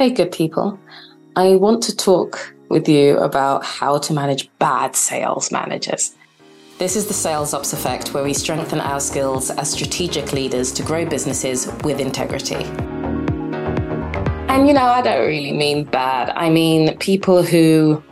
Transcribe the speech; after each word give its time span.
Hey, 0.00 0.08
good 0.08 0.32
people. 0.32 0.80
I 1.36 1.56
want 1.56 1.82
to 1.82 1.94
talk 1.94 2.54
with 2.70 2.88
you 2.88 3.18
about 3.18 3.62
how 3.62 3.98
to 3.98 4.14
manage 4.14 4.48
bad 4.58 4.96
sales 4.96 5.52
managers. 5.52 6.14
This 6.78 6.96
is 6.96 7.06
the 7.06 7.12
Sales 7.12 7.52
Ops 7.52 7.74
Effect, 7.74 8.14
where 8.14 8.24
we 8.24 8.32
strengthen 8.32 8.80
our 8.80 8.98
skills 8.98 9.50
as 9.50 9.70
strategic 9.70 10.32
leaders 10.32 10.72
to 10.72 10.82
grow 10.82 11.04
businesses 11.04 11.70
with 11.84 12.00
integrity. 12.00 12.64
And 14.48 14.66
you 14.66 14.72
know, 14.72 14.86
I 14.86 15.02
don't 15.02 15.20
really 15.26 15.52
mean 15.52 15.84
bad. 15.84 16.30
I 16.30 16.48
mean 16.48 16.96
people 16.96 17.42
who 17.42 18.02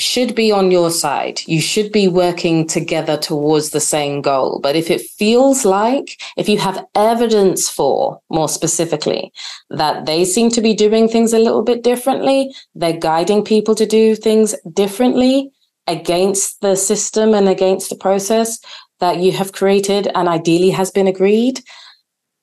should 0.00 0.34
be 0.34 0.50
on 0.50 0.70
your 0.70 0.90
side. 0.90 1.40
You 1.46 1.60
should 1.60 1.92
be 1.92 2.08
working 2.08 2.66
together 2.66 3.16
towards 3.16 3.70
the 3.70 3.80
same 3.80 4.22
goal. 4.22 4.58
But 4.62 4.74
if 4.74 4.90
it 4.90 5.02
feels 5.02 5.64
like, 5.64 6.20
if 6.36 6.48
you 6.48 6.58
have 6.58 6.84
evidence 6.94 7.68
for, 7.68 8.20
more 8.30 8.48
specifically, 8.48 9.32
that 9.68 10.06
they 10.06 10.24
seem 10.24 10.50
to 10.50 10.62
be 10.62 10.74
doing 10.74 11.08
things 11.08 11.32
a 11.32 11.38
little 11.38 11.62
bit 11.62 11.82
differently, 11.82 12.54
they're 12.74 12.98
guiding 12.98 13.44
people 13.44 13.74
to 13.74 13.86
do 13.86 14.14
things 14.14 14.54
differently 14.72 15.50
against 15.86 16.60
the 16.60 16.76
system 16.76 17.34
and 17.34 17.48
against 17.48 17.90
the 17.90 17.96
process 17.96 18.58
that 19.00 19.18
you 19.18 19.32
have 19.32 19.52
created 19.52 20.08
and 20.14 20.28
ideally 20.28 20.70
has 20.70 20.90
been 20.90 21.08
agreed, 21.08 21.60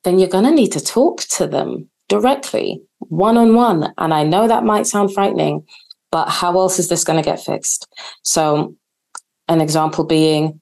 then 0.03 0.19
you're 0.19 0.29
going 0.29 0.43
to 0.43 0.51
need 0.51 0.71
to 0.71 0.83
talk 0.83 1.21
to 1.21 1.47
them 1.47 1.89
directly, 2.09 2.81
one 2.99 3.37
on 3.37 3.55
one. 3.55 3.93
And 3.97 4.13
I 4.13 4.23
know 4.23 4.47
that 4.47 4.63
might 4.63 4.87
sound 4.87 5.13
frightening, 5.13 5.65
but 6.11 6.29
how 6.29 6.57
else 6.59 6.79
is 6.79 6.89
this 6.89 7.03
going 7.03 7.21
to 7.21 7.27
get 7.27 7.39
fixed? 7.39 7.87
So, 8.23 8.75
an 9.47 9.61
example 9.61 10.03
being 10.03 10.61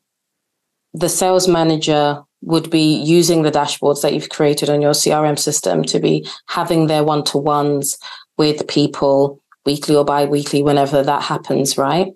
the 0.94 1.09
sales 1.09 1.48
manager 1.48 2.22
would 2.41 2.70
be 2.70 2.95
using 3.03 3.41
the 3.41 3.52
dashboards 3.52 4.02
that 4.02 4.13
you've 4.13 4.30
created 4.30 4.70
on 4.70 4.81
your 4.81 4.94
CRM 4.94 5.38
system 5.38 5.84
to 5.84 6.00
be 6.00 6.27
having 6.48 6.88
their 6.88 7.03
one 7.03 7.23
to 7.23 7.38
ones 7.38 7.98
with 8.38 8.67
people 8.67 9.41
weekly 9.66 9.95
or 9.95 10.05
bi 10.05 10.26
weekly, 10.26 10.62
whenever 10.62 11.02
that 11.02 11.23
happens, 11.23 11.77
right? 11.77 12.14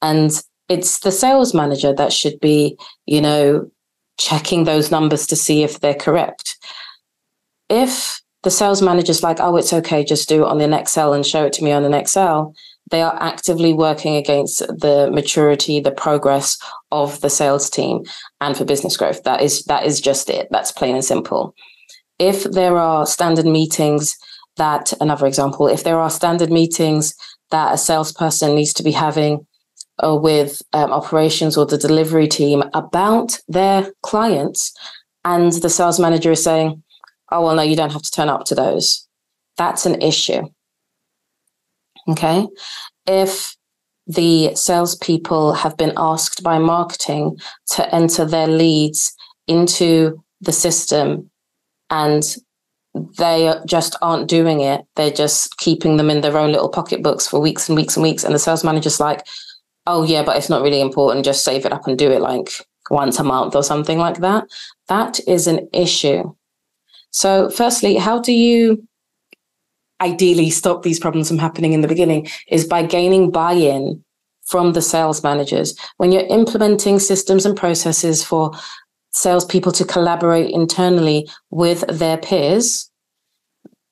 And 0.00 0.30
it's 0.68 1.00
the 1.00 1.12
sales 1.12 1.54
manager 1.54 1.92
that 1.92 2.12
should 2.12 2.40
be, 2.40 2.76
you 3.04 3.20
know, 3.20 3.70
checking 4.18 4.64
those 4.64 4.90
numbers 4.90 5.26
to 5.26 5.36
see 5.36 5.62
if 5.62 5.80
they're 5.80 5.94
correct. 5.94 6.56
If 7.68 8.20
the 8.46 8.50
sales 8.52 8.80
manager's 8.80 9.24
like, 9.24 9.40
oh, 9.40 9.56
it's 9.56 9.72
okay, 9.72 10.04
just 10.04 10.28
do 10.28 10.44
it 10.44 10.48
on 10.48 10.60
an 10.60 10.72
Excel 10.72 11.12
and 11.12 11.26
show 11.26 11.44
it 11.46 11.52
to 11.54 11.64
me 11.64 11.72
on 11.72 11.84
an 11.84 11.92
Excel. 11.92 12.54
They 12.92 13.02
are 13.02 13.20
actively 13.20 13.72
working 13.72 14.14
against 14.14 14.60
the 14.60 15.10
maturity, 15.12 15.80
the 15.80 15.90
progress 15.90 16.56
of 16.92 17.20
the 17.22 17.28
sales 17.28 17.68
team 17.68 18.04
and 18.40 18.56
for 18.56 18.64
business 18.64 18.96
growth. 18.96 19.24
That 19.24 19.42
is 19.42 19.64
that 19.64 19.84
is 19.84 20.00
just 20.00 20.30
it. 20.30 20.46
That's 20.52 20.70
plain 20.70 20.94
and 20.94 21.04
simple. 21.04 21.56
If 22.20 22.44
there 22.44 22.76
are 22.76 23.04
standard 23.04 23.46
meetings 23.46 24.16
that 24.58 24.92
another 25.00 25.26
example, 25.26 25.66
if 25.66 25.82
there 25.82 25.98
are 25.98 26.08
standard 26.08 26.52
meetings 26.52 27.16
that 27.50 27.74
a 27.74 27.76
salesperson 27.76 28.54
needs 28.54 28.72
to 28.74 28.84
be 28.84 28.92
having 28.92 29.44
uh, 30.04 30.14
with 30.14 30.62
um, 30.72 30.92
operations 30.92 31.56
or 31.56 31.66
the 31.66 31.78
delivery 31.78 32.28
team 32.28 32.62
about 32.74 33.40
their 33.48 33.90
clients, 34.02 34.72
and 35.24 35.50
the 35.54 35.68
sales 35.68 35.98
manager 35.98 36.30
is 36.30 36.44
saying, 36.44 36.84
oh, 37.30 37.44
well, 37.44 37.54
no, 37.54 37.62
you 37.62 37.76
don't 37.76 37.92
have 37.92 38.02
to 38.02 38.10
turn 38.10 38.28
up 38.28 38.44
to 38.46 38.54
those. 38.54 39.06
That's 39.56 39.86
an 39.86 40.00
issue. 40.02 40.42
Okay. 42.08 42.46
If 43.06 43.56
the 44.06 44.54
salespeople 44.54 45.54
have 45.54 45.76
been 45.76 45.92
asked 45.96 46.42
by 46.42 46.58
marketing 46.58 47.38
to 47.72 47.94
enter 47.94 48.24
their 48.24 48.46
leads 48.46 49.14
into 49.48 50.22
the 50.40 50.52
system 50.52 51.30
and 51.90 52.36
they 53.18 53.52
just 53.66 53.96
aren't 54.00 54.28
doing 54.28 54.60
it, 54.60 54.82
they're 54.94 55.10
just 55.10 55.56
keeping 55.58 55.96
them 55.96 56.10
in 56.10 56.20
their 56.20 56.38
own 56.38 56.52
little 56.52 56.68
pocketbooks 56.68 57.26
for 57.26 57.40
weeks 57.40 57.68
and 57.68 57.76
weeks 57.76 57.96
and 57.96 58.02
weeks. 58.02 58.24
And 58.24 58.34
the 58.34 58.38
sales 58.38 58.64
manager's 58.64 59.00
like, 59.00 59.26
oh, 59.86 60.02
yeah, 60.02 60.22
but 60.22 60.36
it's 60.36 60.48
not 60.48 60.62
really 60.62 60.80
important. 60.80 61.24
Just 61.24 61.44
save 61.44 61.66
it 61.66 61.72
up 61.72 61.86
and 61.86 61.98
do 61.98 62.10
it 62.10 62.20
like 62.20 62.50
once 62.90 63.18
a 63.18 63.24
month 63.24 63.54
or 63.54 63.62
something 63.62 63.98
like 63.98 64.18
that. 64.18 64.44
That 64.88 65.20
is 65.26 65.46
an 65.46 65.68
issue. 65.72 66.34
So, 67.16 67.48
firstly, 67.48 67.96
how 67.96 68.20
do 68.20 68.30
you 68.30 68.86
ideally 70.02 70.50
stop 70.50 70.82
these 70.82 71.00
problems 71.00 71.28
from 71.28 71.38
happening 71.38 71.72
in 71.72 71.80
the 71.80 71.88
beginning? 71.88 72.28
Is 72.50 72.66
by 72.66 72.82
gaining 72.84 73.30
buy 73.30 73.54
in 73.54 74.04
from 74.44 74.74
the 74.74 74.82
sales 74.82 75.22
managers. 75.22 75.74
When 75.96 76.12
you're 76.12 76.26
implementing 76.26 76.98
systems 76.98 77.46
and 77.46 77.56
processes 77.56 78.22
for 78.22 78.52
salespeople 79.12 79.72
to 79.72 79.84
collaborate 79.86 80.50
internally 80.50 81.26
with 81.48 81.86
their 81.88 82.18
peers, 82.18 82.90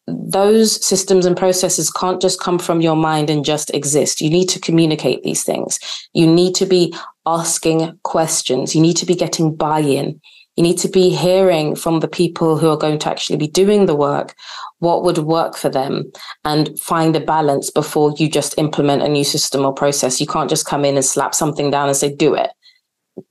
those 0.07 0.85
systems 0.85 1.25
and 1.25 1.35
processes 1.35 1.91
can't 1.91 2.21
just 2.21 2.39
come 2.39 2.59
from 2.59 2.83
your 2.83 2.95
mind 2.95 3.31
and 3.31 3.43
just 3.43 3.73
exist. 3.73 4.21
You 4.21 4.29
need 4.29 4.51
to 4.51 4.61
communicate 4.61 5.23
these 5.23 5.45
things. 5.45 5.79
You 6.13 6.27
need 6.27 6.55
to 6.57 6.67
be 6.67 6.95
asking 7.25 7.99
questions. 8.03 8.75
You 8.75 8.83
need 8.83 8.99
to 8.99 9.07
be 9.07 9.15
getting 9.15 9.57
buy 9.57 9.81
in. 9.81 10.21
You 10.57 10.63
need 10.63 10.79
to 10.79 10.89
be 10.89 11.11
hearing 11.11 11.75
from 11.75 12.01
the 12.01 12.09
people 12.09 12.59
who 12.59 12.69
are 12.69 12.77
going 12.77 12.99
to 13.01 13.11
actually 13.11 13.37
be 13.37 13.49
doing 13.49 13.87
the 13.87 13.97
work 13.97 14.35
what 14.79 15.03
would 15.03 15.19
work 15.19 15.57
for 15.57 15.69
them 15.69 16.13
and 16.45 16.79
find 16.79 17.17
a 17.17 17.21
balance 17.21 17.71
before 17.71 18.15
you 18.19 18.29
just 18.29 18.57
implement 18.59 19.03
a 19.03 19.09
new 19.09 19.25
system 19.25 19.65
or 19.65 19.73
process. 19.73 20.21
You 20.21 20.27
can't 20.27 20.51
just 20.51 20.67
come 20.67 20.85
in 20.85 20.97
and 20.97 21.05
slap 21.05 21.35
something 21.35 21.71
down 21.71 21.89
and 21.89 21.97
say, 21.97 22.15
do 22.15 22.35
it, 22.35 22.51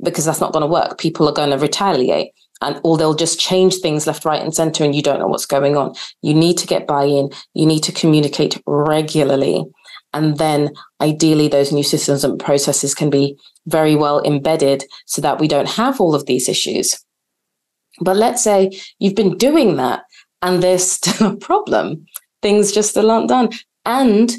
because 0.04 0.26
that's 0.26 0.42
not 0.42 0.52
going 0.52 0.62
to 0.64 0.68
work. 0.68 0.98
People 0.98 1.30
are 1.30 1.34
going 1.34 1.52
to 1.52 1.58
retaliate 1.58 2.32
and 2.62 2.80
or 2.84 2.98
they'll 2.98 3.14
just 3.14 3.40
change 3.40 3.76
things 3.78 4.08
left, 4.08 4.26
right, 4.26 4.42
and 4.42 4.56
center, 4.56 4.84
and 4.84 4.96
you 4.96 5.02
don't 5.02 5.20
know 5.20 5.28
what's 5.28 5.46
going 5.46 5.76
on. 5.78 5.94
You 6.22 6.34
need 6.34 6.58
to 6.60 6.68
get 6.68 6.88
buy 6.88 7.04
in, 7.04 7.30
you 7.54 7.66
need 7.66 7.82
to 7.84 7.92
communicate 7.92 8.62
regularly. 8.66 9.66
And 10.14 10.38
then 10.38 10.72
ideally, 11.02 11.48
those 11.48 11.72
new 11.72 11.84
systems 11.84 12.24
and 12.24 12.40
processes 12.40 12.94
can 12.94 13.10
be 13.10 13.38
very 13.66 13.96
well 13.96 14.24
embedded 14.24 14.86
so 15.06 15.22
that 15.22 15.40
we 15.40 15.48
don't 15.48 15.70
have 15.70 16.00
all 16.00 16.16
of 16.16 16.26
these 16.26 16.48
issues. 16.48 17.04
But 18.02 18.18
let's 18.18 18.44
say 18.44 18.72
you've 19.00 19.16
been 19.16 19.38
doing 19.38 19.76
that 19.78 20.04
and 20.42 20.62
there's 20.62 20.90
still 20.92 21.32
a 21.32 21.36
problem. 21.36 22.06
Things 22.42 22.72
just 22.72 22.92
still 22.92 23.12
aren't 23.12 23.30
done. 23.30 23.50
And 23.86 24.34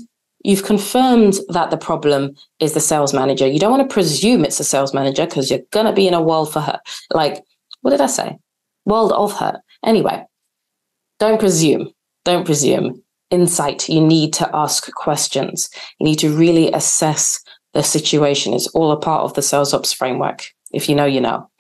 you've 0.45 0.65
confirmed 0.65 1.35
that 1.49 1.71
the 1.71 1.77
problem 1.77 2.35
is 2.61 2.75
the 2.75 2.81
sales 2.81 3.13
manager. 3.13 3.47
You 3.47 3.59
don't 3.59 3.71
want 3.71 3.89
to 3.89 3.93
presume 3.93 4.45
it's 4.45 4.61
a 4.61 4.65
sales 4.65 4.95
manager 4.95 5.27
because 5.27 5.51
you're 5.51 5.61
going 5.73 5.87
to 5.87 5.93
be 5.93 6.07
in 6.07 6.15
a 6.15 6.23
world 6.23 6.53
for 6.53 6.61
her. 6.61 6.79
Like, 7.11 7.43
what 7.81 7.91
did 7.91 8.01
I 8.01 8.07
say? 8.07 8.39
World 8.85 9.13
of 9.13 9.33
her. 9.39 9.61
Anyway, 9.85 10.25
don't 11.19 11.41
presume. 11.41 11.93
Don't 12.25 12.45
presume. 12.45 13.03
Insight. 13.31 13.89
You 13.89 14.01
need 14.01 14.33
to 14.35 14.55
ask 14.55 14.93
questions. 14.93 15.71
You 15.99 16.05
need 16.05 16.19
to 16.21 16.35
really 16.35 16.71
assess 16.73 17.43
the 17.73 17.83
situation. 17.83 18.53
It's 18.53 18.69
all 18.69 18.93
a 18.93 19.01
part 19.01 19.25
of 19.25 19.35
the 19.35 19.43
sales 19.43 19.75
ops 19.75 19.93
framework. 19.93 20.47
If 20.73 20.89
you 20.89 20.95
know, 20.95 21.07
you 21.07 21.21
know. 21.21 21.51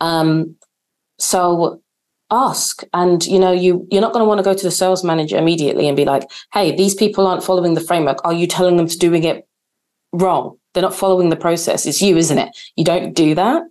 Um, 0.00 0.56
so 1.20 1.80
ask. 2.30 2.82
And 2.92 3.26
you 3.26 3.38
know 3.38 3.52
you 3.52 3.86
you're 3.90 4.00
not 4.00 4.12
going 4.12 4.22
to 4.22 4.28
want 4.28 4.38
to 4.38 4.44
go 4.44 4.54
to 4.54 4.62
the 4.62 4.70
sales 4.70 5.04
manager 5.04 5.36
immediately 5.36 5.88
and 5.88 5.96
be 5.96 6.04
like 6.04 6.30
hey 6.52 6.74
these 6.74 6.94
people 6.94 7.26
aren't 7.26 7.44
following 7.44 7.74
the 7.74 7.80
framework. 7.80 8.24
Are 8.24 8.32
you 8.32 8.46
telling 8.46 8.76
them 8.76 8.88
to 8.88 8.98
doing 8.98 9.24
it 9.24 9.46
wrong? 10.12 10.56
They're 10.72 10.82
not 10.82 10.94
following 10.94 11.30
the 11.30 11.36
process. 11.36 11.86
It's 11.86 12.02
you 12.02 12.16
isn't 12.16 12.38
it? 12.38 12.56
You 12.76 12.84
don't 12.84 13.14
do 13.14 13.34
that. 13.34 13.62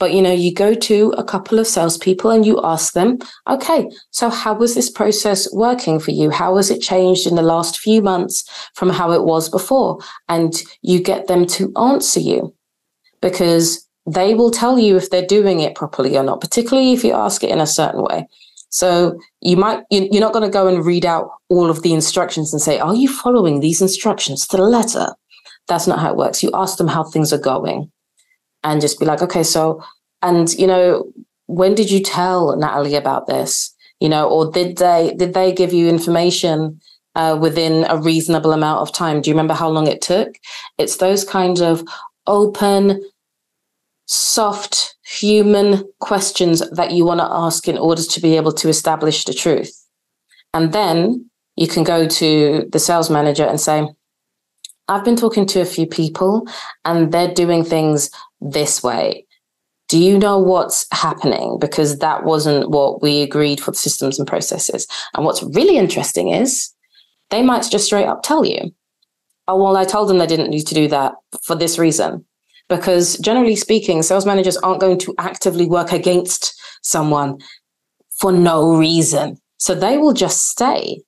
But 0.00 0.12
you 0.12 0.22
know 0.22 0.32
you 0.32 0.52
go 0.52 0.74
to 0.74 1.14
a 1.16 1.24
couple 1.24 1.58
of 1.58 1.66
salespeople 1.66 2.30
and 2.30 2.44
you 2.44 2.60
ask 2.64 2.94
them 2.94 3.18
okay 3.48 3.88
so 4.10 4.28
how 4.28 4.54
was 4.54 4.74
this 4.74 4.90
process 4.90 5.52
working 5.52 5.98
for 6.00 6.10
you? 6.10 6.30
How 6.30 6.56
has 6.56 6.70
it 6.70 6.82
changed 6.82 7.26
in 7.26 7.36
the 7.36 7.42
last 7.42 7.78
few 7.78 8.02
months 8.02 8.44
from 8.74 8.90
how 8.90 9.12
it 9.12 9.24
was 9.24 9.48
before? 9.48 9.98
And 10.28 10.52
you 10.82 11.00
get 11.00 11.26
them 11.26 11.46
to 11.46 11.72
answer 11.76 12.20
you. 12.20 12.54
Because 13.20 13.83
they 14.06 14.34
will 14.34 14.50
tell 14.50 14.78
you 14.78 14.96
if 14.96 15.10
they're 15.10 15.26
doing 15.26 15.60
it 15.60 15.74
properly 15.74 16.16
or 16.16 16.22
not, 16.22 16.40
particularly 16.40 16.92
if 16.92 17.04
you 17.04 17.12
ask 17.12 17.42
it 17.42 17.50
in 17.50 17.60
a 17.60 17.66
certain 17.66 18.02
way. 18.02 18.26
So 18.68 19.18
you 19.40 19.56
might 19.56 19.84
you're 19.90 20.20
not 20.20 20.32
going 20.32 20.44
to 20.44 20.52
go 20.52 20.66
and 20.66 20.84
read 20.84 21.06
out 21.06 21.30
all 21.48 21.70
of 21.70 21.82
the 21.82 21.92
instructions 21.92 22.52
and 22.52 22.60
say, 22.60 22.78
"Are 22.80 22.94
you 22.94 23.08
following 23.08 23.60
these 23.60 23.80
instructions 23.80 24.46
to 24.48 24.56
the 24.56 24.64
letter?" 24.64 25.14
That's 25.68 25.86
not 25.86 26.00
how 26.00 26.10
it 26.10 26.16
works. 26.16 26.42
You 26.42 26.50
ask 26.52 26.76
them 26.76 26.88
how 26.88 27.04
things 27.04 27.32
are 27.32 27.38
going, 27.38 27.90
and 28.64 28.80
just 28.80 28.98
be 28.98 29.06
like, 29.06 29.22
"Okay, 29.22 29.44
so," 29.44 29.80
and 30.22 30.52
you 30.54 30.66
know, 30.66 31.04
when 31.46 31.74
did 31.74 31.90
you 31.90 32.00
tell 32.02 32.56
Natalie 32.56 32.96
about 32.96 33.26
this? 33.28 33.72
You 34.00 34.08
know, 34.08 34.28
or 34.28 34.50
did 34.50 34.78
they 34.78 35.14
did 35.16 35.34
they 35.34 35.52
give 35.52 35.72
you 35.72 35.88
information 35.88 36.80
uh, 37.14 37.38
within 37.40 37.86
a 37.88 37.96
reasonable 37.96 38.52
amount 38.52 38.80
of 38.80 38.92
time? 38.92 39.20
Do 39.20 39.30
you 39.30 39.34
remember 39.34 39.54
how 39.54 39.68
long 39.68 39.86
it 39.86 40.02
took? 40.02 40.34
It's 40.78 40.96
those 40.96 41.24
kind 41.24 41.60
of 41.60 41.84
open 42.26 43.02
soft 44.06 44.96
human 45.04 45.84
questions 46.00 46.68
that 46.70 46.92
you 46.92 47.04
want 47.04 47.20
to 47.20 47.28
ask 47.28 47.68
in 47.68 47.78
order 47.78 48.02
to 48.02 48.20
be 48.20 48.36
able 48.36 48.52
to 48.52 48.68
establish 48.68 49.24
the 49.24 49.34
truth. 49.34 49.72
And 50.52 50.72
then 50.72 51.30
you 51.56 51.68
can 51.68 51.84
go 51.84 52.06
to 52.06 52.68
the 52.70 52.78
sales 52.78 53.10
manager 53.10 53.44
and 53.44 53.60
say, 53.60 53.86
I've 54.88 55.04
been 55.04 55.16
talking 55.16 55.46
to 55.46 55.60
a 55.60 55.66
few 55.66 55.86
people 55.86 56.46
and 56.84 57.12
they're 57.12 57.32
doing 57.32 57.64
things 57.64 58.10
this 58.40 58.82
way. 58.82 59.26
Do 59.88 59.98
you 59.98 60.18
know 60.18 60.38
what's 60.38 60.86
happening? 60.92 61.58
Because 61.58 61.98
that 61.98 62.24
wasn't 62.24 62.70
what 62.70 63.02
we 63.02 63.22
agreed 63.22 63.60
for 63.60 63.70
the 63.70 63.76
systems 63.76 64.18
and 64.18 64.28
processes. 64.28 64.86
And 65.14 65.24
what's 65.24 65.42
really 65.42 65.76
interesting 65.76 66.30
is 66.30 66.70
they 67.30 67.42
might 67.42 67.68
just 67.70 67.86
straight 67.86 68.06
up 68.06 68.22
tell 68.22 68.44
you, 68.44 68.74
oh, 69.48 69.62
well, 69.62 69.76
I 69.76 69.84
told 69.84 70.08
them 70.08 70.18
they 70.18 70.26
didn't 70.26 70.50
need 70.50 70.66
to 70.66 70.74
do 70.74 70.88
that 70.88 71.14
for 71.42 71.54
this 71.54 71.78
reason. 71.78 72.24
Because 72.68 73.18
generally 73.18 73.56
speaking, 73.56 74.02
sales 74.02 74.26
managers 74.26 74.56
aren't 74.58 74.80
going 74.80 74.98
to 75.00 75.14
actively 75.18 75.66
work 75.66 75.92
against 75.92 76.58
someone 76.82 77.38
for 78.18 78.32
no 78.32 78.76
reason. 78.76 79.36
So 79.58 79.74
they 79.74 79.98
will 79.98 80.12
just 80.12 80.48
stay. 80.48 81.02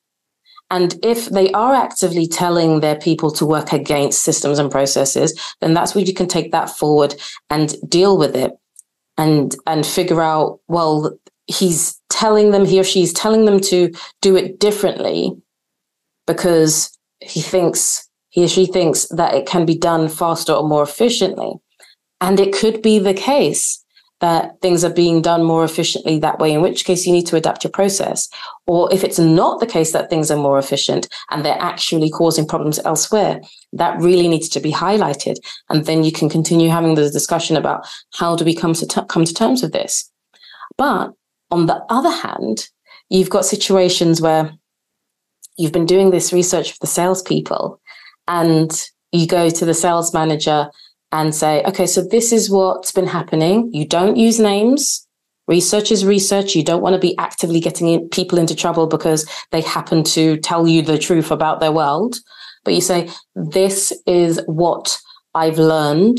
And 0.70 0.96
if 1.04 1.26
they 1.26 1.52
are 1.52 1.74
actively 1.74 2.26
telling 2.26 2.80
their 2.80 2.96
people 2.96 3.30
to 3.32 3.46
work 3.46 3.72
against 3.72 4.22
systems 4.22 4.58
and 4.58 4.70
processes, 4.70 5.38
then 5.60 5.74
that's 5.74 5.94
where 5.94 6.04
you 6.04 6.12
can 6.12 6.26
take 6.26 6.50
that 6.52 6.70
forward 6.70 7.14
and 7.50 7.76
deal 7.88 8.18
with 8.18 8.34
it 8.34 8.52
and 9.16 9.54
and 9.66 9.86
figure 9.86 10.20
out, 10.20 10.60
well, 10.66 11.16
he's 11.46 12.00
telling 12.10 12.50
them, 12.50 12.64
he 12.64 12.80
or 12.80 12.84
she's 12.84 13.12
telling 13.12 13.44
them 13.44 13.60
to 13.60 13.92
do 14.20 14.36
it 14.36 14.58
differently 14.58 15.32
because 16.26 16.96
he 17.20 17.40
thinks 17.40 18.05
he 18.36 18.44
or 18.44 18.48
she 18.48 18.66
thinks 18.66 19.08
that 19.08 19.34
it 19.34 19.46
can 19.46 19.64
be 19.64 19.76
done 19.76 20.10
faster 20.10 20.52
or 20.52 20.68
more 20.68 20.82
efficiently. 20.82 21.54
And 22.20 22.38
it 22.38 22.54
could 22.54 22.82
be 22.82 22.98
the 22.98 23.14
case 23.14 23.82
that 24.20 24.60
things 24.60 24.84
are 24.84 24.92
being 24.92 25.22
done 25.22 25.42
more 25.42 25.64
efficiently 25.64 26.18
that 26.18 26.38
way, 26.38 26.52
in 26.52 26.60
which 26.60 26.84
case 26.84 27.06
you 27.06 27.14
need 27.14 27.26
to 27.28 27.36
adapt 27.36 27.64
your 27.64 27.70
process. 27.70 28.28
Or 28.66 28.92
if 28.92 29.04
it's 29.04 29.18
not 29.18 29.60
the 29.60 29.66
case 29.66 29.92
that 29.92 30.10
things 30.10 30.30
are 30.30 30.36
more 30.36 30.58
efficient 30.58 31.08
and 31.30 31.44
they're 31.44 31.60
actually 31.60 32.10
causing 32.10 32.46
problems 32.46 32.78
elsewhere, 32.80 33.40
that 33.72 33.98
really 34.00 34.28
needs 34.28 34.50
to 34.50 34.60
be 34.60 34.70
highlighted. 34.70 35.36
And 35.70 35.86
then 35.86 36.04
you 36.04 36.12
can 36.12 36.28
continue 36.28 36.68
having 36.68 36.94
the 36.94 37.10
discussion 37.10 37.56
about 37.56 37.86
how 38.18 38.36
do 38.36 38.44
we 38.44 38.54
come 38.54 38.74
to, 38.74 38.86
t- 38.86 39.00
come 39.08 39.24
to 39.24 39.32
terms 39.32 39.62
with 39.62 39.72
this. 39.72 40.10
But 40.76 41.12
on 41.50 41.66
the 41.66 41.82
other 41.88 42.10
hand, 42.10 42.68
you've 43.08 43.30
got 43.30 43.46
situations 43.46 44.20
where 44.20 44.52
you've 45.56 45.72
been 45.72 45.86
doing 45.86 46.10
this 46.10 46.34
research 46.34 46.72
for 46.72 46.78
the 46.82 46.86
salespeople 46.86 47.80
and 48.28 48.88
you 49.12 49.26
go 49.26 49.50
to 49.50 49.64
the 49.64 49.74
sales 49.74 50.12
manager 50.12 50.68
and 51.12 51.34
say, 51.34 51.62
okay, 51.64 51.86
so 51.86 52.02
this 52.02 52.32
is 52.32 52.50
what's 52.50 52.92
been 52.92 53.06
happening. 53.06 53.70
You 53.72 53.86
don't 53.86 54.16
use 54.16 54.40
names. 54.40 55.06
Research 55.48 55.92
is 55.92 56.04
research. 56.04 56.56
You 56.56 56.64
don't 56.64 56.82
want 56.82 56.94
to 56.94 57.00
be 57.00 57.16
actively 57.18 57.60
getting 57.60 57.88
in, 57.88 58.08
people 58.08 58.38
into 58.38 58.56
trouble 58.56 58.86
because 58.88 59.28
they 59.52 59.60
happen 59.60 60.02
to 60.04 60.36
tell 60.38 60.66
you 60.66 60.82
the 60.82 60.98
truth 60.98 61.30
about 61.30 61.60
their 61.60 61.72
world. 61.72 62.16
But 62.64 62.74
you 62.74 62.80
say, 62.80 63.08
this 63.36 63.92
is 64.06 64.40
what 64.46 64.98
I've 65.34 65.58
learned 65.58 66.18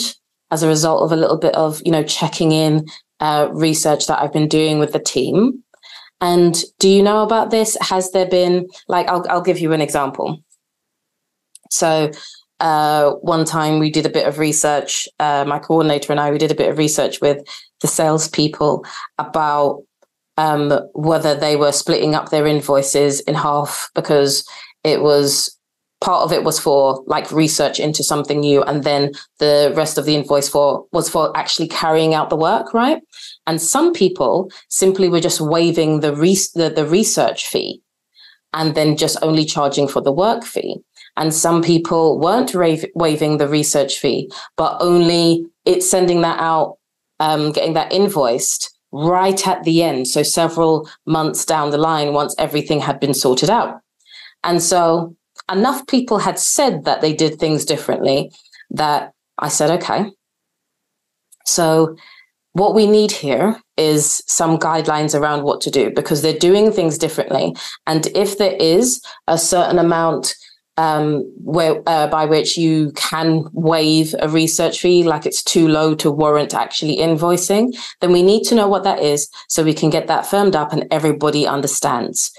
as 0.49 0.63
a 0.63 0.67
result 0.67 1.03
of 1.03 1.11
a 1.11 1.17
little 1.17 1.37
bit 1.37 1.53
of, 1.55 1.81
you 1.85 1.91
know, 1.91 2.03
checking 2.03 2.53
in 2.53 2.85
uh, 3.19 3.49
research 3.51 4.07
that 4.07 4.21
I've 4.21 4.31
been 4.31 4.47
doing 4.47 4.79
with 4.79 4.93
the 4.93 4.99
team. 4.99 5.63
And 6.21 6.57
do 6.79 6.87
you 6.87 7.03
know 7.03 7.21
about 7.21 7.51
this? 7.51 7.75
Has 7.81 8.11
there 8.11 8.27
been, 8.27 8.67
like, 8.87 9.09
I'll, 9.09 9.25
I'll 9.29 9.41
give 9.41 9.59
you 9.59 9.73
an 9.73 9.81
example. 9.81 10.41
So 11.69 12.11
uh, 12.59 13.11
one 13.21 13.45
time 13.45 13.79
we 13.79 13.91
did 13.91 14.05
a 14.05 14.09
bit 14.09 14.27
of 14.27 14.39
research, 14.39 15.07
uh, 15.19 15.45
my 15.47 15.59
coordinator 15.59 16.11
and 16.11 16.19
I, 16.19 16.31
we 16.31 16.37
did 16.37 16.51
a 16.51 16.55
bit 16.55 16.69
of 16.69 16.77
research 16.77 17.21
with 17.21 17.45
the 17.81 17.87
salespeople 17.87 18.85
about 19.17 19.83
um, 20.37 20.79
whether 20.93 21.35
they 21.35 21.55
were 21.55 21.71
splitting 21.71 22.15
up 22.15 22.29
their 22.29 22.47
invoices 22.47 23.19
in 23.21 23.35
half 23.35 23.89
because 23.95 24.47
it 24.83 25.01
was 25.01 25.57
part 25.99 26.23
of 26.23 26.31
it 26.31 26.43
was 26.43 26.59
for 26.59 27.03
like 27.07 27.31
research 27.31 27.79
into 27.79 28.03
something 28.03 28.39
new 28.39 28.61
and 28.63 28.83
then 28.83 29.11
the 29.39 29.73
rest 29.75 29.97
of 29.97 30.05
the 30.05 30.15
invoice 30.15 30.47
for 30.47 30.85
was 30.91 31.09
for 31.09 31.35
actually 31.35 31.67
carrying 31.67 32.13
out 32.13 32.29
the 32.29 32.35
work 32.35 32.71
right? 32.73 33.01
And 33.47 33.59
some 33.59 33.93
people 33.93 34.51
simply 34.69 35.09
were 35.09 35.19
just 35.19 35.41
waiving 35.41 36.01
the, 36.01 36.15
re- 36.15 36.37
the, 36.53 36.69
the 36.69 36.85
research 36.85 37.47
fee 37.47 37.81
and 38.53 38.75
then 38.75 38.95
just 38.95 39.17
only 39.23 39.43
charging 39.43 39.87
for 39.87 40.01
the 40.01 40.11
work 40.11 40.43
fee 40.43 40.77
and 41.17 41.33
some 41.33 41.61
people 41.61 42.19
weren't 42.19 42.53
waiving 42.95 43.37
the 43.37 43.47
research 43.47 43.99
fee, 43.99 44.31
but 44.55 44.77
only 44.79 45.45
it's 45.65 45.89
sending 45.89 46.21
that 46.21 46.39
out, 46.39 46.77
um, 47.19 47.51
getting 47.51 47.73
that 47.73 47.91
invoiced 47.91 48.71
right 48.91 49.47
at 49.47 49.63
the 49.63 49.83
end. 49.83 50.07
So 50.07 50.23
several 50.23 50.89
months 51.05 51.43
down 51.43 51.71
the 51.71 51.77
line, 51.77 52.13
once 52.13 52.35
everything 52.37 52.79
had 52.79 52.99
been 52.99 53.15
sorted 53.15 53.49
out. 53.49 53.81
And 54.43 54.61
so 54.61 55.15
enough 55.51 55.85
people 55.87 56.19
had 56.19 56.39
said 56.39 56.85
that 56.85 57.01
they 57.01 57.13
did 57.13 57.39
things 57.39 57.65
differently 57.65 58.31
that 58.69 59.13
I 59.39 59.49
said, 59.49 59.71
okay. 59.71 60.11
So 61.45 61.97
what 62.53 62.75
we 62.75 62.85
need 62.85 63.11
here 63.11 63.59
is 63.75 64.23
some 64.27 64.57
guidelines 64.57 65.19
around 65.19 65.43
what 65.43 65.61
to 65.61 65.71
do 65.71 65.91
because 65.95 66.21
they're 66.21 66.37
doing 66.37 66.71
things 66.71 66.97
differently. 66.97 67.55
And 67.87 68.07
if 68.15 68.37
there 68.37 68.55
is 68.59 69.01
a 69.27 69.37
certain 69.37 69.79
amount 69.79 70.35
um, 70.77 71.21
where 71.37 71.81
uh, 71.87 72.07
by 72.07 72.25
which 72.25 72.57
you 72.57 72.91
can 72.91 73.45
waive 73.51 74.13
a 74.19 74.29
research 74.29 74.79
fee, 74.79 75.03
like 75.03 75.25
it's 75.25 75.43
too 75.43 75.67
low 75.67 75.95
to 75.95 76.11
warrant 76.11 76.53
actually 76.53 76.97
invoicing, 76.97 77.75
then 77.99 78.11
we 78.11 78.23
need 78.23 78.43
to 78.43 78.55
know 78.55 78.67
what 78.67 78.83
that 78.83 78.99
is 78.99 79.27
so 79.49 79.63
we 79.63 79.73
can 79.73 79.89
get 79.89 80.07
that 80.07 80.25
firmed 80.25 80.55
up 80.55 80.71
and 80.71 80.87
everybody 80.91 81.47
understands. 81.47 82.31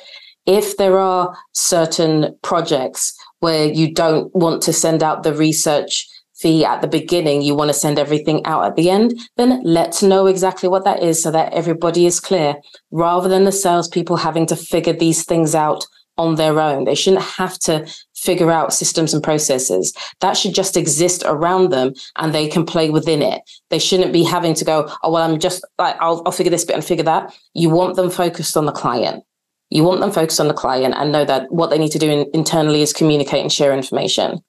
If 0.46 0.76
there 0.76 0.98
are 0.98 1.36
certain 1.52 2.36
projects 2.42 3.14
where 3.40 3.66
you 3.66 3.92
don't 3.92 4.34
want 4.34 4.62
to 4.62 4.72
send 4.72 5.02
out 5.02 5.22
the 5.22 5.34
research 5.34 6.08
fee 6.36 6.64
at 6.64 6.80
the 6.80 6.88
beginning, 6.88 7.42
you 7.42 7.54
want 7.54 7.68
to 7.68 7.74
send 7.74 7.98
everything 7.98 8.44
out 8.46 8.64
at 8.64 8.76
the 8.76 8.88
end, 8.88 9.18
then 9.36 9.60
let's 9.64 10.02
know 10.02 10.26
exactly 10.26 10.68
what 10.68 10.84
that 10.84 11.02
is 11.02 11.20
so 11.20 11.30
that 11.32 11.52
everybody 11.52 12.06
is 12.06 12.20
clear 12.20 12.54
rather 12.92 13.28
than 13.28 13.44
the 13.44 13.52
salespeople 13.52 14.16
having 14.16 14.46
to 14.46 14.54
figure 14.54 14.92
these 14.92 15.24
things 15.24 15.54
out 15.54 15.84
on 16.16 16.34
their 16.34 16.60
own. 16.60 16.84
They 16.84 16.94
shouldn't 16.94 17.22
have 17.22 17.58
to 17.60 17.86
figure 18.22 18.50
out 18.50 18.72
systems 18.72 19.14
and 19.14 19.22
processes. 19.22 19.92
That 20.20 20.36
should 20.36 20.54
just 20.54 20.76
exist 20.76 21.22
around 21.26 21.70
them 21.70 21.94
and 22.16 22.34
they 22.34 22.48
can 22.48 22.64
play 22.64 22.90
within 22.90 23.22
it. 23.22 23.42
They 23.70 23.78
shouldn't 23.78 24.12
be 24.12 24.22
having 24.22 24.54
to 24.54 24.64
go, 24.64 24.90
oh, 25.02 25.12
well, 25.12 25.22
I'm 25.22 25.38
just, 25.38 25.66
I'll, 25.78 26.22
I'll 26.26 26.32
figure 26.32 26.50
this 26.50 26.64
bit 26.64 26.76
and 26.76 26.84
figure 26.84 27.04
that. 27.04 27.36
You 27.54 27.70
want 27.70 27.96
them 27.96 28.10
focused 28.10 28.56
on 28.56 28.66
the 28.66 28.72
client. 28.72 29.24
You 29.70 29.84
want 29.84 30.00
them 30.00 30.12
focused 30.12 30.40
on 30.40 30.48
the 30.48 30.54
client 30.54 30.94
and 30.96 31.12
know 31.12 31.24
that 31.24 31.50
what 31.52 31.70
they 31.70 31.78
need 31.78 31.92
to 31.92 31.98
do 31.98 32.10
in, 32.10 32.30
internally 32.32 32.82
is 32.82 32.92
communicate 32.92 33.42
and 33.42 33.52
share 33.52 33.74
information 33.74 34.40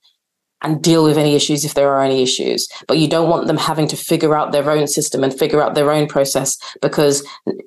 and 0.61 0.81
deal 0.81 1.03
with 1.03 1.17
any 1.17 1.35
issues 1.35 1.63
if 1.63 1.73
there 1.73 1.89
are 1.89 2.01
any 2.01 2.21
issues. 2.21 2.67
But 2.87 2.97
you 2.97 3.07
don't 3.07 3.29
want 3.29 3.47
them 3.47 3.57
having 3.57 3.87
to 3.87 3.95
figure 3.95 4.35
out 4.35 4.51
their 4.51 4.69
own 4.69 4.87
system 4.87 5.23
and 5.23 5.37
figure 5.37 5.61
out 5.61 5.75
their 5.75 5.91
own 5.91 6.07
process 6.07 6.57
because 6.81 7.25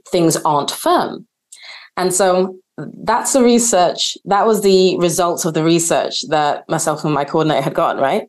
things 0.08 0.37
aren't 0.37 0.70
firm. 0.70 1.26
And 1.96 2.12
so 2.12 2.56
that's 2.79 3.33
the 3.33 3.43
research. 3.43 4.17
That 4.25 4.47
was 4.47 4.63
the 4.63 4.97
results 4.99 5.45
of 5.45 5.55
the 5.55 5.65
research 5.65 6.23
that 6.29 6.69
myself 6.69 7.05
and 7.05 7.14
my 7.14 7.25
coordinator 7.25 7.62
had 7.62 7.75
gotten, 7.75 8.02
right? 8.02 8.29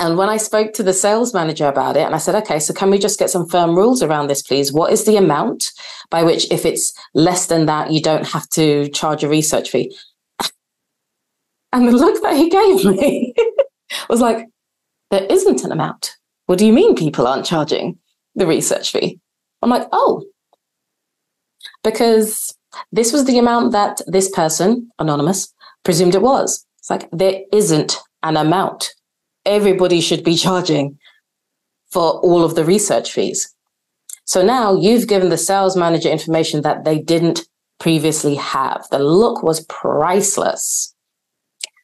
And 0.00 0.16
when 0.16 0.28
I 0.28 0.36
spoke 0.36 0.74
to 0.74 0.84
the 0.84 0.92
sales 0.92 1.34
manager 1.34 1.66
about 1.66 1.96
it, 1.96 2.06
and 2.06 2.14
I 2.14 2.18
said, 2.18 2.36
okay, 2.36 2.60
so 2.60 2.72
can 2.72 2.90
we 2.90 2.98
just 2.98 3.18
get 3.18 3.30
some 3.30 3.48
firm 3.48 3.74
rules 3.74 4.00
around 4.00 4.28
this, 4.28 4.42
please? 4.42 4.72
What 4.72 4.92
is 4.92 5.04
the 5.04 5.16
amount 5.16 5.72
by 6.10 6.22
which, 6.22 6.48
if 6.52 6.64
it's 6.64 6.92
less 7.14 7.46
than 7.46 7.66
that, 7.66 7.90
you 7.90 8.00
don't 8.00 8.26
have 8.26 8.48
to 8.50 8.88
charge 8.90 9.24
a 9.24 9.28
research 9.28 9.70
fee? 9.70 9.96
And 11.70 11.86
the 11.86 11.92
look 11.92 12.22
that 12.22 12.34
he 12.34 12.48
gave 12.48 12.82
me 12.86 13.34
was 14.08 14.22
like, 14.22 14.46
there 15.10 15.26
isn't 15.28 15.64
an 15.64 15.70
amount. 15.70 16.16
What 16.46 16.58
do 16.58 16.64
you 16.64 16.72
mean 16.72 16.94
people 16.94 17.26
aren't 17.26 17.44
charging 17.44 17.98
the 18.34 18.46
research 18.46 18.90
fee? 18.90 19.20
I'm 19.60 19.68
like, 19.68 19.86
oh, 19.92 20.24
because 21.84 22.56
this 22.92 23.12
was 23.12 23.24
the 23.24 23.38
amount 23.38 23.72
that 23.72 24.00
this 24.06 24.30
person, 24.30 24.90
anonymous, 24.98 25.52
presumed 25.84 26.14
it 26.14 26.22
was. 26.22 26.66
It's 26.78 26.90
like 26.90 27.08
there 27.10 27.40
isn't 27.52 27.96
an 28.22 28.36
amount. 28.36 28.94
Everybody 29.44 30.00
should 30.00 30.24
be 30.24 30.36
charging 30.46 30.98
for 31.90 32.20
all 32.20 32.44
of 32.44 32.54
the 32.54 32.64
research 32.64 33.12
fees. 33.12 33.54
So 34.24 34.44
now 34.44 34.74
you've 34.74 35.08
given 35.08 35.30
the 35.30 35.38
sales 35.38 35.76
manager 35.76 36.10
information 36.10 36.60
that 36.62 36.84
they 36.84 36.98
didn't 36.98 37.48
previously 37.80 38.34
have. 38.34 38.86
The 38.90 38.98
look 38.98 39.42
was 39.42 39.64
priceless. 39.66 40.94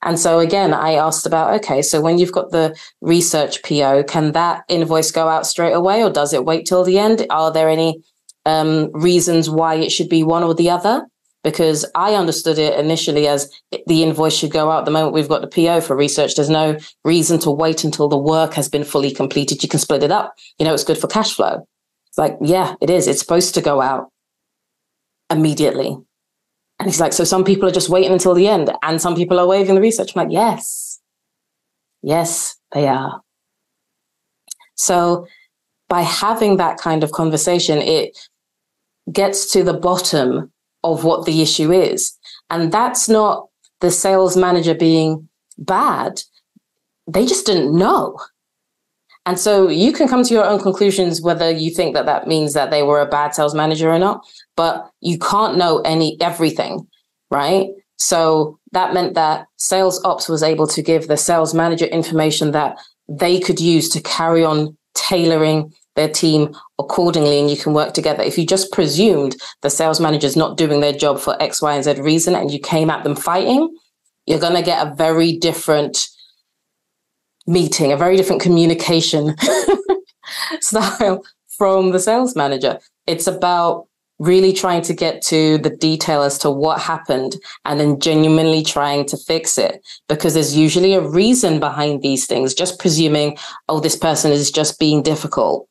And 0.02 0.18
so 0.18 0.38
again, 0.38 0.74
I 0.74 0.92
asked 0.92 1.24
about 1.24 1.54
okay, 1.54 1.80
so 1.80 2.02
when 2.02 2.18
you've 2.18 2.32
got 2.32 2.50
the 2.50 2.76
research 3.00 3.62
PO, 3.62 4.04
can 4.04 4.32
that 4.32 4.64
invoice 4.68 5.10
go 5.10 5.28
out 5.28 5.46
straight 5.46 5.72
away 5.72 6.04
or 6.04 6.10
does 6.10 6.34
it 6.34 6.44
wait 6.44 6.66
till 6.66 6.84
the 6.84 6.98
end? 6.98 7.26
Are 7.30 7.50
there 7.50 7.70
any 7.70 8.04
um, 8.46 8.90
reasons 8.92 9.48
why 9.48 9.74
it 9.76 9.90
should 9.90 10.08
be 10.08 10.22
one 10.22 10.42
or 10.42 10.54
the 10.54 10.70
other 10.70 11.06
because 11.44 11.84
I 11.94 12.14
understood 12.14 12.58
it 12.58 12.78
initially 12.80 13.28
as 13.28 13.52
the 13.86 14.02
invoice 14.02 14.34
should 14.34 14.50
go 14.50 14.70
out 14.70 14.86
the 14.86 14.90
moment 14.90 15.12
we've 15.12 15.28
got 15.28 15.42
the 15.42 15.46
PO 15.46 15.82
for 15.82 15.94
research. 15.94 16.34
There's 16.34 16.48
no 16.50 16.78
reason 17.04 17.38
to 17.40 17.50
wait 17.50 17.84
until 17.84 18.08
the 18.08 18.16
work 18.16 18.54
has 18.54 18.68
been 18.68 18.82
fully 18.82 19.12
completed. 19.12 19.62
You 19.62 19.68
can 19.68 19.78
split 19.78 20.02
it 20.02 20.10
up. 20.10 20.34
You 20.58 20.64
know, 20.64 20.72
it's 20.72 20.84
good 20.84 20.98
for 20.98 21.06
cash 21.06 21.34
flow. 21.34 21.68
It's 22.08 22.18
like, 22.18 22.36
yeah, 22.40 22.74
it 22.80 22.88
is. 22.88 23.06
It's 23.06 23.20
supposed 23.20 23.54
to 23.54 23.60
go 23.60 23.82
out 23.82 24.10
immediately. 25.30 25.98
And 26.78 26.88
he's 26.88 27.00
like, 27.00 27.12
so 27.12 27.24
some 27.24 27.44
people 27.44 27.68
are 27.68 27.72
just 27.72 27.90
waiting 27.90 28.12
until 28.12 28.34
the 28.34 28.48
end 28.48 28.72
and 28.82 29.00
some 29.00 29.14
people 29.14 29.38
are 29.38 29.46
waiving 29.46 29.74
the 29.74 29.80
research. 29.80 30.16
I'm 30.16 30.24
like, 30.24 30.32
yes, 30.32 31.00
yes, 32.02 32.56
they 32.72 32.88
are. 32.88 33.20
So 34.76 35.26
by 35.88 36.02
having 36.02 36.56
that 36.56 36.78
kind 36.78 37.04
of 37.04 37.12
conversation, 37.12 37.78
it 37.78 38.16
gets 39.12 39.50
to 39.52 39.62
the 39.62 39.74
bottom 39.74 40.52
of 40.82 41.04
what 41.04 41.26
the 41.26 41.42
issue 41.42 41.72
is. 41.72 42.16
And 42.50 42.72
that's 42.72 43.08
not 43.08 43.48
the 43.80 43.90
sales 43.90 44.36
manager 44.36 44.74
being 44.74 45.28
bad. 45.58 46.20
They 47.06 47.26
just 47.26 47.46
didn't 47.46 47.76
know. 47.76 48.18
And 49.26 49.38
so 49.38 49.68
you 49.68 49.92
can 49.92 50.06
come 50.06 50.22
to 50.22 50.34
your 50.34 50.44
own 50.44 50.60
conclusions 50.60 51.22
whether 51.22 51.50
you 51.50 51.70
think 51.70 51.94
that 51.94 52.06
that 52.06 52.26
means 52.26 52.52
that 52.52 52.70
they 52.70 52.82
were 52.82 53.00
a 53.00 53.06
bad 53.06 53.34
sales 53.34 53.54
manager 53.54 53.90
or 53.90 53.98
not, 53.98 54.24
but 54.54 54.90
you 55.00 55.18
can't 55.18 55.56
know 55.56 55.80
any 55.80 56.20
everything, 56.20 56.86
right? 57.30 57.68
So 57.96 58.58
that 58.72 58.92
meant 58.92 59.14
that 59.14 59.46
sales 59.56 60.02
ops 60.04 60.28
was 60.28 60.42
able 60.42 60.66
to 60.66 60.82
give 60.82 61.08
the 61.08 61.16
sales 61.16 61.54
manager 61.54 61.86
information 61.86 62.50
that 62.50 62.76
they 63.08 63.40
could 63.40 63.60
use 63.60 63.88
to 63.90 64.00
carry 64.02 64.44
on 64.44 64.76
tailoring 64.94 65.72
their 65.96 66.08
team 66.08 66.54
accordingly 66.78 67.38
and 67.38 67.50
you 67.50 67.56
can 67.56 67.72
work 67.72 67.94
together. 67.94 68.22
If 68.22 68.36
you 68.38 68.46
just 68.46 68.72
presumed 68.72 69.36
the 69.62 69.70
sales 69.70 70.00
manager's 70.00 70.36
not 70.36 70.56
doing 70.56 70.80
their 70.80 70.92
job 70.92 71.18
for 71.18 71.40
X, 71.42 71.62
Y, 71.62 71.74
and 71.74 71.84
Z 71.84 72.00
reason 72.00 72.34
and 72.34 72.50
you 72.50 72.58
came 72.58 72.90
at 72.90 73.04
them 73.04 73.16
fighting, 73.16 73.74
you're 74.26 74.40
going 74.40 74.54
to 74.54 74.62
get 74.62 74.86
a 74.86 74.94
very 74.94 75.36
different 75.36 76.08
meeting, 77.46 77.92
a 77.92 77.96
very 77.96 78.16
different 78.16 78.42
communication 78.42 79.36
style 80.60 81.24
from 81.48 81.90
the 81.90 82.00
sales 82.00 82.34
manager. 82.34 82.78
It's 83.06 83.26
about 83.26 83.86
really 84.18 84.52
trying 84.52 84.80
to 84.80 84.94
get 84.94 85.20
to 85.20 85.58
the 85.58 85.70
detail 85.70 86.22
as 86.22 86.38
to 86.38 86.50
what 86.50 86.80
happened 86.80 87.36
and 87.64 87.80
then 87.80 87.98
genuinely 87.98 88.62
trying 88.62 89.04
to 89.04 89.16
fix 89.16 89.58
it 89.58 89.84
because 90.08 90.34
there's 90.34 90.56
usually 90.56 90.94
a 90.94 91.00
reason 91.00 91.58
behind 91.58 92.00
these 92.00 92.26
things. 92.26 92.54
Just 92.54 92.78
presuming, 92.78 93.36
oh, 93.68 93.80
this 93.80 93.96
person 93.96 94.30
is 94.30 94.50
just 94.50 94.78
being 94.78 95.02
difficult 95.02 95.68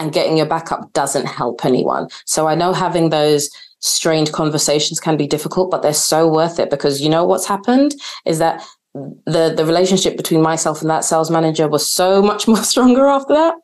and 0.00 0.12
getting 0.12 0.36
your 0.36 0.46
back 0.46 0.72
up 0.72 0.92
doesn't 0.94 1.26
help 1.26 1.64
anyone. 1.64 2.08
So 2.24 2.48
I 2.48 2.54
know 2.54 2.72
having 2.72 3.10
those 3.10 3.50
strained 3.80 4.32
conversations 4.32 4.98
can 4.98 5.16
be 5.16 5.26
difficult, 5.26 5.70
but 5.70 5.82
they're 5.82 5.92
so 5.92 6.26
worth 6.26 6.58
it 6.58 6.70
because 6.70 7.00
you 7.00 7.08
know 7.08 7.24
what's 7.24 7.46
happened 7.46 7.94
is 8.24 8.38
that 8.38 8.66
the 8.94 9.54
the 9.56 9.64
relationship 9.64 10.16
between 10.16 10.42
myself 10.42 10.80
and 10.80 10.90
that 10.90 11.04
sales 11.04 11.30
manager 11.30 11.68
was 11.68 11.88
so 11.88 12.22
much 12.30 12.48
more 12.48 12.64
stronger 12.64 13.06
after 13.06 13.34
that 13.34 13.54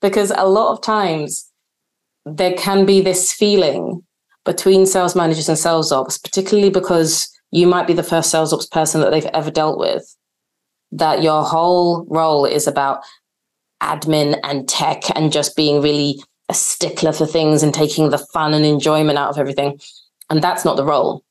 because 0.00 0.32
a 0.36 0.46
lot 0.46 0.72
of 0.72 0.80
times 0.80 1.50
there 2.24 2.54
can 2.54 2.86
be 2.86 3.00
this 3.00 3.32
feeling 3.32 4.02
between 4.44 4.86
sales 4.86 5.14
managers 5.14 5.48
and 5.50 5.58
sales 5.58 5.92
ops 5.92 6.16
particularly 6.16 6.70
because 6.70 7.28
you 7.50 7.66
might 7.66 7.86
be 7.86 7.92
the 7.92 8.02
first 8.02 8.30
sales 8.30 8.52
ops 8.52 8.66
person 8.66 9.02
that 9.02 9.10
they've 9.10 9.34
ever 9.34 9.50
dealt 9.50 9.78
with 9.78 10.16
that 10.92 11.22
your 11.22 11.42
whole 11.42 12.06
role 12.08 12.46
is 12.46 12.66
about 12.66 13.04
admin 13.82 14.38
and 14.42 14.68
tech 14.68 15.02
and 15.14 15.32
just 15.32 15.56
being 15.56 15.80
really 15.80 16.22
a 16.48 16.54
stickler 16.54 17.12
for 17.12 17.26
things 17.26 17.62
and 17.62 17.74
taking 17.74 18.10
the 18.10 18.18
fun 18.18 18.54
and 18.54 18.64
enjoyment 18.64 19.18
out 19.18 19.30
of 19.30 19.38
everything 19.38 19.78
and 20.30 20.42
that's 20.42 20.64
not 20.64 20.76
the 20.76 20.84
role 20.84 21.22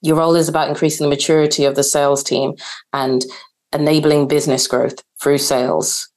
your 0.00 0.16
role 0.16 0.36
is 0.36 0.48
about 0.48 0.68
increasing 0.68 1.04
the 1.04 1.14
maturity 1.14 1.64
of 1.64 1.74
the 1.74 1.82
sales 1.82 2.22
team 2.22 2.54
and 2.92 3.24
enabling 3.72 4.28
business 4.28 4.66
growth 4.66 5.02
through 5.20 5.38
sales. 5.38 6.08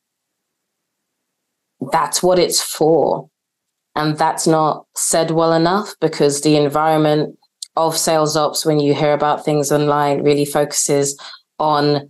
That's 1.91 2.21
what 2.21 2.39
it's 2.39 2.61
for. 2.61 3.29
And 3.95 4.17
that's 4.17 4.47
not 4.47 4.85
said 4.95 5.31
well 5.31 5.53
enough 5.53 5.95
because 5.99 6.41
the 6.41 6.55
environment 6.55 7.37
of 7.75 7.97
sales 7.97 8.37
ops, 8.37 8.65
when 8.65 8.79
you 8.79 8.93
hear 8.93 9.13
about 9.13 9.43
things 9.43 9.71
online, 9.71 10.23
really 10.23 10.45
focuses 10.45 11.19
on 11.59 12.09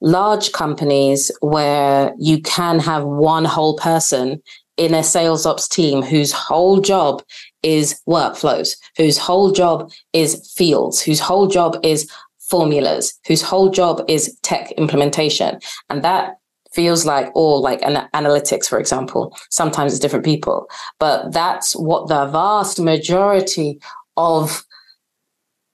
large 0.00 0.52
companies 0.52 1.30
where 1.40 2.14
you 2.18 2.40
can 2.42 2.78
have 2.78 3.04
one 3.04 3.44
whole 3.44 3.76
person 3.76 4.42
in 4.76 4.94
a 4.94 5.02
sales 5.02 5.46
ops 5.46 5.68
team 5.68 6.02
whose 6.02 6.32
whole 6.32 6.80
job 6.80 7.22
is 7.62 8.00
workflows, 8.06 8.76
whose 8.96 9.16
whole 9.16 9.50
job 9.50 9.90
is 10.12 10.52
fields, 10.56 11.00
whose 11.00 11.20
whole 11.20 11.46
job 11.46 11.78
is 11.82 12.10
formulas, 12.38 13.18
whose 13.26 13.42
whole 13.42 13.70
job 13.70 14.04
is 14.08 14.38
tech 14.42 14.70
implementation. 14.72 15.58
And 15.88 16.04
that 16.04 16.36
feels 16.72 17.06
like 17.06 17.30
all 17.34 17.62
like 17.62 17.80
an 17.82 18.06
analytics, 18.14 18.66
for 18.68 18.78
example. 18.78 19.36
Sometimes 19.50 19.92
it's 19.92 20.00
different 20.00 20.24
people, 20.24 20.68
but 21.00 21.32
that's 21.32 21.74
what 21.74 22.08
the 22.08 22.26
vast 22.26 22.78
majority 22.78 23.80
of 24.16 24.62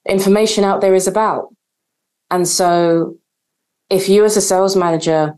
information 0.09 0.65
out 0.65 0.81
there 0.81 0.95
is 0.95 1.09
about. 1.09 1.49
And 2.31 2.47
so 2.49 3.17
if 3.93 4.09
you 4.09 4.25
as 4.25 4.39
a 4.39 4.41
sales 4.41 4.75
manager 4.75 5.35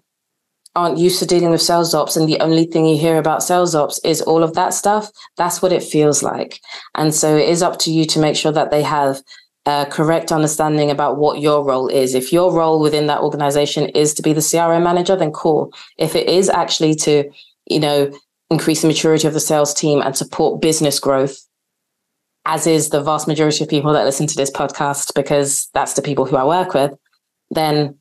aren't 0.76 0.98
used 0.98 1.18
to 1.18 1.26
dealing 1.26 1.50
with 1.50 1.60
sales 1.60 1.92
ops 1.92 2.16
and 2.16 2.28
the 2.28 2.38
only 2.40 2.66
thing 2.66 2.86
you 2.86 2.96
hear 2.96 3.18
about 3.18 3.42
sales 3.42 3.74
ops 3.74 3.98
is 4.04 4.22
all 4.22 4.44
of 4.44 4.54
that 4.54 4.72
stuff, 4.72 5.10
that's 5.36 5.60
what 5.60 5.72
it 5.72 5.82
feels 5.82 6.22
like. 6.22 6.60
And 6.94 7.12
so 7.12 7.36
it 7.36 7.48
is 7.48 7.62
up 7.62 7.78
to 7.80 7.92
you 7.92 8.04
to 8.06 8.20
make 8.20 8.36
sure 8.36 8.52
that 8.52 8.70
they 8.70 8.82
have 8.82 9.20
a 9.66 9.86
correct 9.90 10.30
understanding 10.30 10.90
about 10.90 11.16
what 11.16 11.40
your 11.40 11.64
role 11.64 11.88
is. 11.88 12.14
If 12.14 12.32
your 12.32 12.52
role 12.52 12.80
within 12.80 13.08
that 13.08 13.20
organization 13.20 13.88
is 13.90 14.14
to 14.14 14.22
be 14.22 14.32
the 14.32 14.40
CRM 14.40 14.84
manager, 14.84 15.16
then 15.16 15.32
cool. 15.32 15.72
If 15.98 16.14
it 16.14 16.28
is 16.28 16.48
actually 16.48 16.94
to, 16.96 17.28
you 17.66 17.80
know, 17.80 18.12
increase 18.50 18.82
the 18.82 18.88
maturity 18.88 19.26
of 19.26 19.34
the 19.34 19.40
sales 19.40 19.74
team 19.74 20.00
and 20.00 20.16
support 20.16 20.60
business 20.60 21.00
growth, 21.00 21.36
as 22.44 22.68
is 22.68 22.90
the 22.90 23.02
vast 23.02 23.26
majority 23.26 23.64
of 23.64 23.70
people 23.70 23.92
that 23.94 24.04
listen 24.04 24.28
to 24.28 24.36
this 24.36 24.50
podcast, 24.50 25.12
because 25.14 25.68
that's 25.74 25.94
the 25.94 26.02
people 26.02 26.24
who 26.24 26.36
I 26.36 26.44
work 26.44 26.74
with, 26.74 26.92
then 27.50 27.98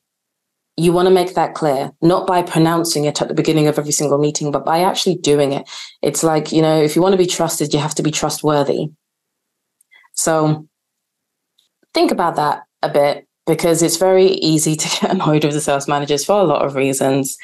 you 0.75 0.91
want 0.91 1.07
to 1.07 1.13
make 1.13 1.35
that 1.35 1.53
clear, 1.53 1.91
not 2.01 2.25
by 2.25 2.41
pronouncing 2.41 3.05
it 3.05 3.21
at 3.21 3.27
the 3.27 3.33
beginning 3.33 3.67
of 3.67 3.77
every 3.77 3.91
single 3.91 4.17
meeting, 4.17 4.51
but 4.51 4.65
by 4.65 4.81
actually 4.81 5.15
doing 5.15 5.53
it. 5.53 5.69
It's 6.01 6.23
like, 6.23 6.51
you 6.51 6.61
know, 6.61 6.81
if 6.81 6.95
you 6.95 7.01
want 7.01 7.13
to 7.13 7.17
be 7.17 7.27
trusted, 7.27 7.73
you 7.73 7.79
have 7.79 7.95
to 7.95 8.03
be 8.03 8.11
trustworthy. 8.11 8.87
So 10.13 10.67
think 11.93 12.11
about 12.11 12.35
that 12.37 12.63
a 12.81 12.89
bit 12.89 13.27
because 13.45 13.83
it's 13.83 13.97
very 13.97 14.27
easy 14.27 14.75
to 14.75 14.89
get 15.01 15.11
annoyed 15.11 15.43
with 15.43 15.53
the 15.53 15.61
sales 15.61 15.87
managers 15.87 16.25
for 16.25 16.39
a 16.39 16.45
lot 16.45 16.65
of 16.65 16.75
reasons. 16.75 17.37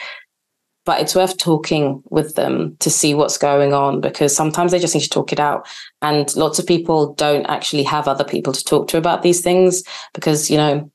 But 0.86 1.02
it's 1.02 1.14
worth 1.14 1.38
talking 1.38 2.02
with 2.10 2.34
them 2.34 2.78
to 2.80 2.90
see 2.90 3.14
what's 3.14 3.38
going 3.38 3.74
on 3.76 4.02
because 4.02 4.36
sometimes 4.36 4.72
they 4.72 4.80
just 4.80 4.96
need 4.96 5.04
to 5.04 5.10
talk 5.10 5.32
it 5.32 5.40
out. 5.40 5.68
And 6.02 6.36
lots 6.36 6.58
of 6.58 6.66
people 6.66 7.14
don't 7.14 7.46
actually 7.46 7.84
have 7.84 8.08
other 8.08 8.24
people 8.24 8.54
to 8.54 8.64
talk 8.64 8.88
to 8.88 8.98
about 8.98 9.22
these 9.22 9.42
things 9.42 9.84
because, 10.16 10.50
you 10.50 10.58
know, 10.58 10.92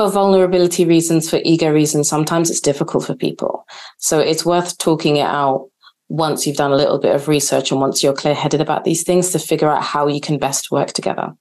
for 0.00 0.10
vulnerability 0.10 0.86
reasons, 0.86 1.28
for 1.28 1.40
ego 1.44 1.70
reasons, 1.70 2.08
sometimes 2.08 2.48
it's 2.48 2.62
difficult 2.62 3.04
for 3.04 3.14
people. 3.14 3.66
So 3.98 4.18
it's 4.18 4.46
worth 4.46 4.78
talking 4.78 5.18
it 5.18 5.26
out 5.26 5.68
once 6.08 6.46
you've 6.46 6.56
done 6.56 6.72
a 6.72 6.76
little 6.76 6.98
bit 6.98 7.14
of 7.14 7.28
research 7.28 7.70
and 7.70 7.82
once 7.82 8.02
you're 8.02 8.14
clear 8.14 8.32
headed 8.32 8.62
about 8.62 8.84
these 8.84 9.02
things 9.02 9.28
to 9.28 9.38
figure 9.38 9.68
out 9.68 9.82
how 9.82 10.06
you 10.06 10.18
can 10.18 10.38
best 10.38 10.70
work 10.70 10.94
together. 10.94 11.36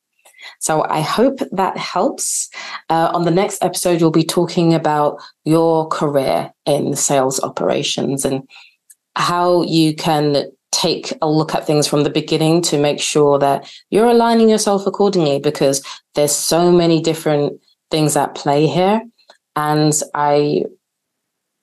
So 0.60 0.84
I 0.90 1.00
hope 1.00 1.40
that 1.54 1.78
helps. 1.78 2.50
Uh, 2.90 3.10
on 3.14 3.24
the 3.24 3.32
next 3.32 3.64
episode, 3.64 4.02
you'll 4.02 4.12
be 4.12 4.26
talking 4.26 4.74
about 4.74 5.22
your 5.46 5.88
career 5.88 6.52
in 6.66 6.98
sales 6.98 7.42
operations 7.42 8.26
and 8.26 8.46
how 9.16 9.64
you 9.64 9.96
can 9.96 10.52
take 10.74 11.14
a 11.22 11.30
look 11.30 11.56
at 11.56 11.66
things 11.66 11.88
from 11.88 12.04
the 12.04 12.10
beginning 12.10 12.62
to 12.64 12.78
make 12.78 13.00
sure 13.00 13.40
that 13.40 13.72
you're 13.90 14.10
aligning 14.10 14.50
yourself 14.50 14.86
accordingly 14.86 15.40
because 15.40 15.82
there's 16.16 16.36
so 16.36 16.74
many 16.74 17.02
different 17.02 17.58
things 17.92 18.16
at 18.16 18.36
play 18.36 18.68
here. 18.68 19.02
And 19.56 19.94
I 20.14 20.66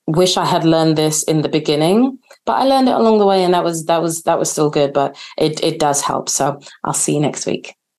wish 0.07 0.37
I 0.37 0.45
had 0.45 0.65
learned 0.65 0.97
this 0.97 1.23
in 1.25 1.43
the 1.43 1.49
beginning, 1.49 2.19
but 2.45 2.53
I 2.55 2.65
learned 2.65 2.89
it 2.89 2.95
along 2.95 3.19
the 3.19 3.27
way 3.27 3.43
and 3.43 3.55
that 3.55 3.65
was 3.65 3.87
that 3.87 4.01
was 4.03 4.23
that 4.23 4.39
was 4.39 4.51
still 4.51 4.71
good, 4.71 4.93
but 4.93 5.17
it 5.37 5.63
it 5.63 5.79
does 5.79 6.03
help. 6.03 6.29
So 6.29 6.61
I'll 6.85 6.93
see 6.95 7.15
you 7.15 7.21
next 7.21 7.47
week. 7.47 7.75